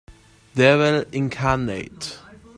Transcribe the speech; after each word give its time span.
Devil 0.55 1.05
incarnate 1.13 2.17